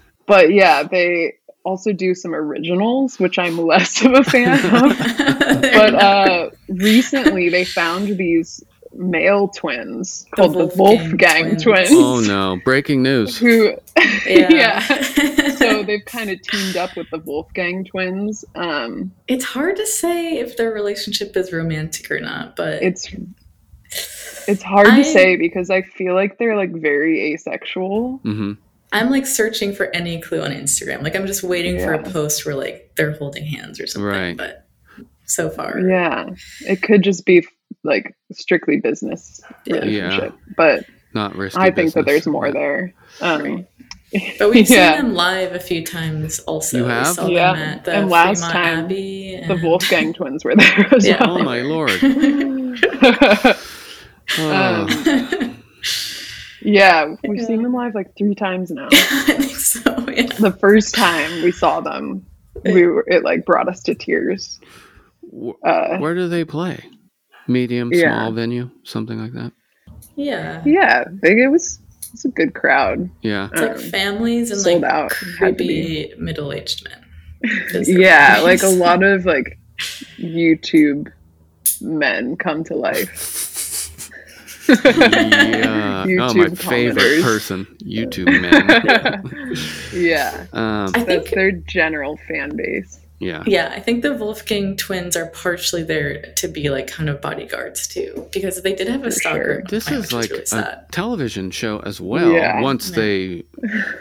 [0.27, 1.35] but yeah, they
[1.65, 4.99] also do some originals, which I'm less of a fan of.
[5.61, 8.63] but uh, recently they found these
[8.95, 11.63] male twins The called the Wolfgang Wolfgang twins.
[11.63, 11.89] twins.
[11.93, 12.61] oh no!
[12.65, 13.37] Breaking news.
[13.39, 13.77] Who,
[14.27, 14.49] yeah.
[14.51, 14.81] yeah.
[15.57, 18.45] so they've kind of teamed up with the Wolfgang twins.
[18.55, 23.09] Um, it's hard to say if their relationship is romantic or not, but it's
[24.49, 28.19] it's hard I- to say because I feel like they're like very asexual.
[28.23, 28.53] hmm
[28.95, 31.03] I'm like searching for any clue on Instagram.
[31.03, 34.07] Like I'm just waiting for a post where like they're holding hands or something.
[34.07, 34.37] Right.
[34.37, 34.67] But
[35.25, 36.27] so far, Yeah,
[36.69, 37.43] it could just be
[37.85, 39.77] like strictly business Yeah.
[39.77, 41.61] relationship, but Not risky.
[41.61, 42.95] I think that there's more there.
[43.21, 43.67] Um,
[44.39, 44.97] But we've Yeah.
[44.97, 46.77] seen them live a few times also.
[46.79, 47.07] You We have?
[47.07, 47.55] saw Yeah.
[47.55, 49.43] them at the And last Fremont time, Abbey.
[49.49, 51.25] the Wolfgang twins were there as Yeah.
[51.27, 51.93] Oh my lord!
[54.39, 54.87] Oh.
[54.91, 55.57] Um,
[56.63, 58.89] yeah, we've seen them live like three times now.
[58.93, 59.81] I think so.
[60.09, 60.27] Yeah.
[60.39, 62.25] The first time we saw them,
[62.65, 64.61] we were it like brought us to tears.
[65.65, 66.85] Uh, Where do they play?
[67.53, 68.15] Medium, Yeah.
[68.17, 69.53] small venue, something like that.
[70.17, 70.63] Yeah.
[70.65, 71.79] yeah, they, it was
[72.13, 73.09] it's a good crowd.
[73.23, 73.49] Yeah.
[73.53, 75.13] It's like Um, families and sold like out.
[75.39, 76.99] Had to creepy middle-aged men.
[77.75, 79.59] Is the yeah, like a lot of like
[80.19, 81.11] YouTube
[81.81, 83.49] men come to life.
[84.69, 84.75] yeah.
[86.07, 89.25] oh, my YouTube favorite person, YouTube man.
[89.93, 93.01] yeah, um, I that's think their general fan base.
[93.23, 93.43] Yeah.
[93.47, 97.87] Yeah, I think the Wolfgang twins are partially there to be like kind of bodyguards
[97.89, 99.45] too, because they did have a For stalker.
[99.45, 99.63] sure.
[99.69, 100.87] This point, is like really a sad.
[100.93, 102.33] television show as well.
[102.33, 102.61] Yeah.
[102.61, 102.97] Once Yeah.
[102.97, 103.43] they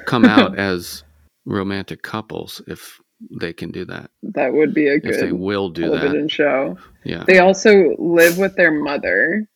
[0.05, 1.03] come out as
[1.45, 2.99] romantic couples, if
[3.39, 6.31] they can do that, That would be a if they good will do television that,
[6.31, 6.77] show.
[7.03, 7.23] yeah.
[7.27, 9.47] They also live with their mother,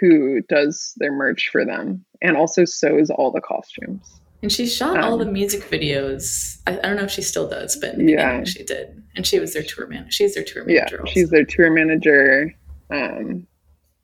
[0.00, 4.20] who does their merch for them and also sews all the costumes.
[4.40, 6.58] And she shot all Um, the music videos.
[6.68, 8.44] I, I don't know if she still does, but Yeah.
[8.44, 9.02] she did.
[9.18, 10.12] And she was their tour manager.
[10.12, 11.00] She's their tour Yeah, manager.
[11.00, 11.12] also.
[11.12, 12.54] she's their tour manager.
[12.88, 13.48] Um,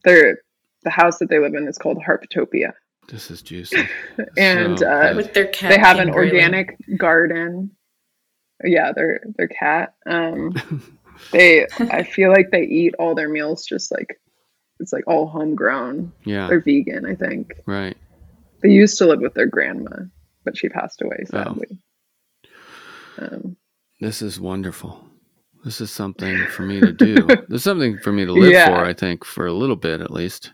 [0.03, 0.41] their
[0.83, 2.73] the house that they live in is called Harptopia,
[3.09, 3.89] This is juicy.
[4.37, 5.71] and So uh, with their cat.
[5.71, 6.35] they have an Grayling.
[6.35, 7.71] organic garden.
[8.65, 9.95] Yeah, their their cat.
[10.05, 10.53] Um,
[11.31, 14.21] they I feel like they eat all their meals just like
[14.81, 16.13] it's like all homegrown.
[16.25, 16.49] yeah.
[16.49, 17.55] They're vegan, I think.
[17.67, 17.97] Right.
[18.65, 19.91] They used to live with their grandma,
[20.45, 21.31] but she passed away Oh.
[21.31, 21.79] sadly.
[23.19, 23.57] Um,
[24.01, 25.04] This is wonderful.
[25.65, 27.15] This is something for me to do.
[27.49, 28.67] There's something for me to live Yeah.
[28.67, 30.53] for, I think, for a little bit at least.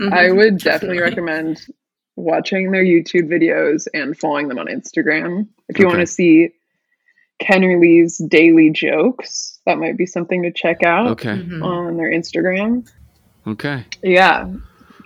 [0.00, 1.60] Mhm, I would definitely recommend
[2.16, 5.46] watching their YouTube videos and following them on Instagram.
[5.68, 5.96] If you Okay.
[5.96, 6.50] want to see
[7.40, 11.36] Kennerly's daily jokes, that might be something to check out Okay.
[11.36, 11.62] Mhm.
[11.64, 12.90] on their Instagram.
[13.46, 13.84] Okay.
[14.02, 14.50] Yeah.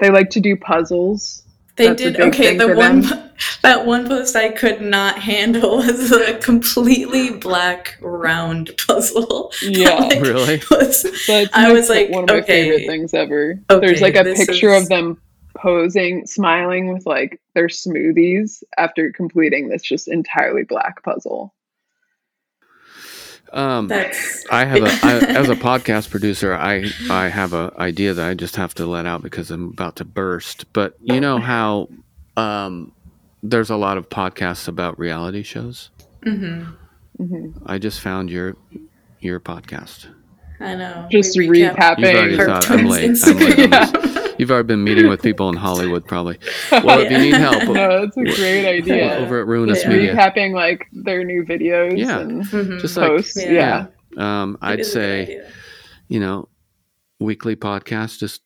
[0.00, 1.44] They like to do puzzles.
[1.80, 2.58] They That's did okay.
[2.58, 3.30] The one them.
[3.62, 9.50] that one post I could not handle was a completely black round puzzle.
[9.62, 9.94] Yeah.
[9.94, 10.60] Like, Really?
[10.70, 12.64] was- That's I was like, one of my okay.
[12.70, 13.58] favorite things ever.
[13.70, 15.18] Okay, There's like a picture is- of them
[15.56, 21.54] posing, smiling with like their smoothies after completing this just entirely black puzzle.
[23.52, 28.14] Um, That's I have a I, as a podcast producer, I I have a idea
[28.14, 30.72] that I just have to let out because I'm about to burst.
[30.72, 31.88] But you know how
[32.36, 32.92] um,
[33.42, 35.90] there's a lot of podcasts about reality shows.
[36.22, 36.64] hmm
[37.16, 38.56] hmm I just found your
[39.20, 40.06] your podcast.
[40.60, 41.08] I know.
[41.10, 42.46] Just We recap You've already recapping.
[42.46, 43.18] Thought I'm late.
[43.24, 44.02] I'm late on Instagram.
[44.02, 44.26] this.
[44.40, 46.38] You've already been meeting with people in Hollywood, probably.
[46.72, 49.16] Well, if you need help, no, that's a great idea.
[49.18, 49.88] over at Ruinous Yeah.
[49.90, 52.20] Media, Recapping like their new videos Yeah.
[52.20, 52.80] and Mhm.
[52.80, 53.36] just like posts.
[53.42, 53.86] Yeah.
[54.16, 54.42] Yeah.
[54.42, 55.40] um, I'd is a good say
[56.08, 56.48] you know,
[57.20, 58.40] weekly podcast just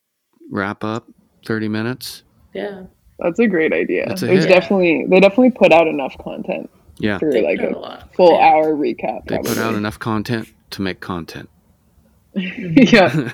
[0.50, 1.08] wrap up
[1.46, 2.22] 30 minutes.
[2.52, 2.82] Yeah.
[3.20, 4.06] That's a great idea.
[4.08, 4.52] That's a There's hit.
[4.52, 6.68] definitely they definitely put out enough content
[6.98, 7.18] Yeah.
[7.18, 8.48] for They like a a full Yeah.
[8.50, 9.26] hour recap.
[9.28, 11.48] They put out enough content to make content.
[12.34, 13.30] yeah.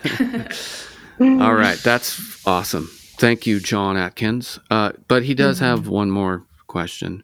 [1.21, 2.87] All right, that's awesome.
[3.19, 4.59] Thank you, John Atkins.
[4.71, 5.91] Uh, but he does have Mm-hmm.
[5.91, 7.23] one more question.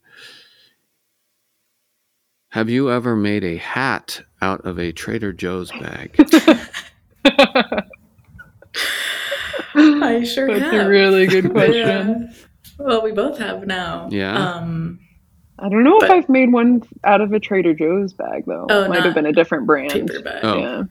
[2.51, 6.15] Have you ever made a hat out of a Trader Joe's bag?
[9.75, 10.61] I sure have.
[10.61, 10.87] That's have.
[10.87, 11.77] a really good question.
[12.29, 12.33] Yeah.
[12.79, 14.09] Well, we both have now.
[14.11, 14.37] Yeah.
[14.37, 15.01] Um,
[15.59, 18.67] I don't know if I've made one out of a Trader Joe's bag though.
[18.69, 19.91] Oh, Might have been a different brand.
[19.93, 20.45] paper bag.
[20.45, 20.59] Oh.
[20.59, 20.83] Yeah.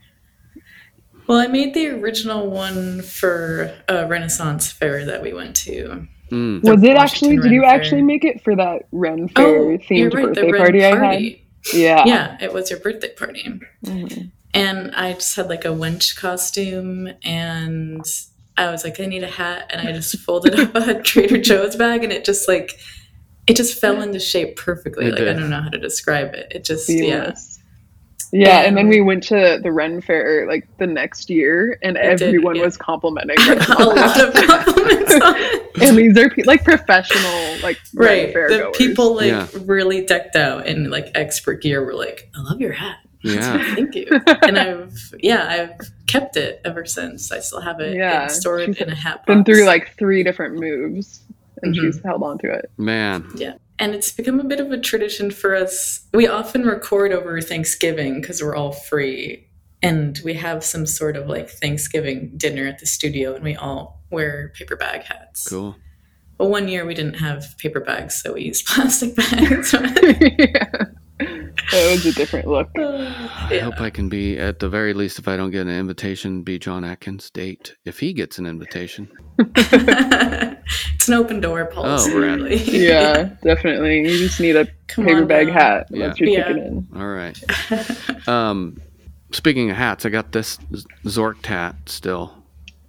[1.27, 6.07] Well, I made the original one for a Renaissance fair that we went to.
[6.31, 7.37] Mm, Was it Washington actually?
[7.37, 7.69] Did you Fair.
[7.69, 10.25] actually make it for that Ren Fair Oh, you're themed right.
[10.25, 11.21] birthday the red party, I had?
[11.73, 12.03] Yeah.
[12.05, 13.59] Yeah, it was your birthday party.
[13.85, 14.31] Mhm.
[14.53, 18.03] And I just had like a wench costume and
[18.57, 19.69] I was like, I need a hat.
[19.73, 22.79] And I just folded up a Trader Joe's bag and it just like,
[23.47, 25.07] it just fell into shape perfectly.
[25.07, 26.47] It like, I don't know how to describe it.
[26.51, 27.33] It just, yeah.
[28.29, 28.47] Seamless.
[28.47, 32.15] Yeah, and then we went to the Ren Fair like the next year, and I
[32.15, 32.65] did, everyone yeah.
[32.65, 35.81] was complimenting I a lot of compliments it.
[35.81, 38.33] and these are pe- like professional, like Ren Right.
[38.33, 38.77] Fair The goers.
[38.77, 39.47] people like Yeah.
[39.65, 42.97] really decked out in like expert gear were like, I love your hat.
[43.25, 43.73] yeah.
[43.75, 44.07] Thank you.
[44.43, 45.47] and I've yeah,
[45.79, 47.31] I've kept it ever since.
[47.31, 49.27] I still have it Yeah, stored in a hat box.
[49.27, 51.21] been through like three different moves,
[51.63, 51.79] and Mhm.
[51.81, 52.69] she's held on to it.
[52.77, 53.25] Man.
[53.35, 53.53] Yeah.
[53.77, 56.07] And it's become a bit of a tradition for us.
[56.13, 59.47] We often record over Thanksgiving because we're all free.
[59.81, 64.01] And we have some sort of like Thanksgiving dinner at the studio and we all
[64.09, 65.47] wear paper bag hats.
[65.47, 65.75] Cool.
[66.37, 69.73] But one year we didn't have paper bags, so we used plastic bags.
[70.39, 70.85] yeah.
[71.71, 72.69] That was a different look.
[72.77, 73.59] I yeah.
[73.61, 76.59] hope I can be, at the very least, if I don't get an invitation, be
[76.59, 77.75] John Atkins' date.
[77.85, 79.09] If he gets an invitation.
[79.39, 82.11] it's an open door policy.
[82.13, 82.39] Oh, rad.
[82.41, 82.55] really.
[82.57, 84.01] Yeah, definitely.
[84.01, 85.55] You just need a Come paper on bag down.
[85.55, 85.87] hat.
[85.89, 86.07] Yeah.
[86.07, 86.43] That's your Yeah.
[86.47, 86.87] ticket in.
[86.95, 87.37] All right.
[88.27, 88.81] Um,
[89.31, 90.57] speaking of hats, I got this
[91.05, 92.33] Zork hat still.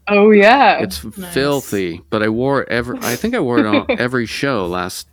[0.09, 0.79] Oh yeah.
[0.79, 1.35] It's Nice.
[1.35, 2.99] filthy, but I wore it every.
[3.03, 5.09] I think I wore it on every show last.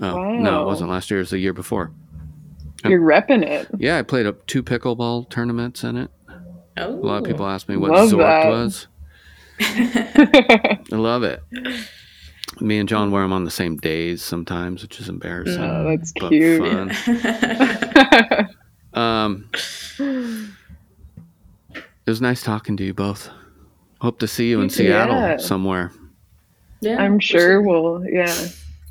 [0.00, 1.20] Oh no, it wasn't last year.
[1.20, 1.92] It was the year before.
[2.84, 3.68] You're repping it.
[3.78, 6.10] Yeah, I played up two pickleball tournaments in it.
[6.76, 6.88] Oh.
[6.88, 8.48] A lot of people ask me what Love Zork that.
[8.48, 8.86] was.
[10.92, 11.42] I love it.
[12.60, 15.62] Me and John wear them on the same days sometimes, which is embarrassing.
[15.62, 16.62] oh, that's but cute.
[16.94, 18.48] fun.
[18.94, 19.48] Um,
[19.98, 20.50] it
[22.06, 23.30] was nice talking to you both.
[24.02, 24.68] Hope to see you in You.
[24.70, 25.36] Seattle Yeah.
[25.38, 25.92] somewhere.
[26.82, 28.34] yeah, I'm sure we'll yeah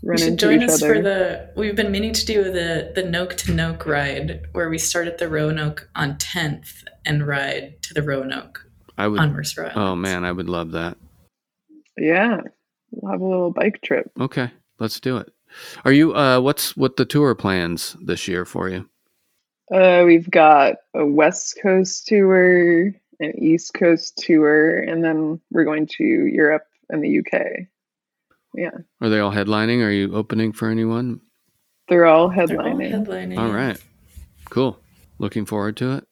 [0.03, 0.95] run We should into join each us other.
[0.95, 1.49] for the.
[1.55, 5.17] We've been meaning to do the the Noke to Noke ride, where we start at
[5.17, 8.65] the Roanoke on 10th and ride to the Roanoke
[8.97, 9.19] I would.
[9.19, 9.77] on Mercer Island.
[9.79, 10.97] Oh man, I would love that.
[11.97, 12.41] yeah,
[12.91, 14.11] we'll have a little bike trip.
[14.19, 15.31] Okay, let's do it.
[15.85, 16.15] Are you?
[16.15, 18.87] Uh, what's what the tour plans this year for you?
[19.73, 22.87] Uh, we've got a West Coast tour,
[23.19, 27.67] an East Coast tour, and then we're going to Europe and the UK.
[28.53, 29.81] Yeah, Are they all headlining?
[29.85, 31.21] Are you opening for anyone?
[31.87, 32.91] they're all They're all headlining.
[33.05, 33.37] headlining.
[33.37, 33.77] All right,
[34.49, 34.79] cool.
[35.19, 36.03] Looking forward to it.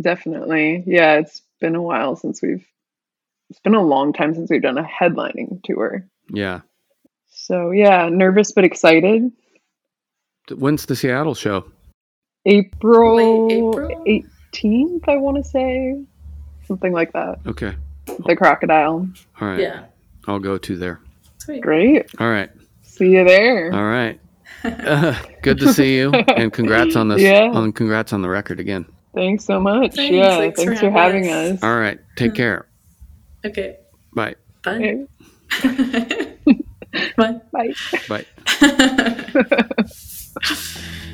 [0.00, 0.82] Definitely.
[0.86, 2.66] Yeah, it's been a while since we've.
[3.50, 6.04] It's been a long time since we've done a headlining tour.
[6.30, 6.60] Yeah.
[7.30, 9.30] So yeah, nervous but excited.
[10.50, 11.64] When's the Seattle show?
[12.46, 13.18] April
[13.50, 14.02] April?
[14.06, 16.02] eighteenth, I want to say,
[16.66, 17.38] something like that.
[17.46, 17.74] Okay.
[18.26, 19.08] The crocodile.
[19.40, 19.60] All right.
[19.60, 19.84] Yeah.
[20.26, 21.00] I'll go to there.
[21.48, 21.62] Sweet.
[21.62, 22.10] Great.
[22.20, 22.50] All right.
[22.82, 23.72] See you there.
[23.72, 24.20] All right.
[24.62, 27.22] Uh, good to see you, and congrats on this.
[27.22, 27.48] Yeah.
[27.54, 28.84] On congrats on the record again.
[29.14, 29.94] Thanks so much.
[29.94, 30.14] Thanks.
[30.14, 31.56] Yeah, Thanks thanks, for for, having having us.
[31.56, 31.62] us.
[31.62, 31.98] All right.
[32.16, 32.68] Take care.
[33.46, 33.78] Okay.
[34.12, 34.34] Bye.
[34.62, 35.06] Bye.
[35.64, 36.36] Okay,
[37.16, 37.40] Bye.
[37.50, 37.74] Bye.
[38.10, 38.26] Bye.
[38.52, 39.64] Bye.